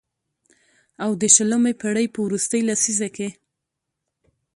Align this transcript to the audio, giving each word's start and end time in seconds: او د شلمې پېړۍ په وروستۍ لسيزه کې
او 1.03 1.11
د 1.21 1.23
شلمې 1.35 1.73
پېړۍ 1.81 2.07
په 2.13 2.19
وروستۍ 2.25 2.61
لسيزه 2.69 3.07
کې 3.15 3.29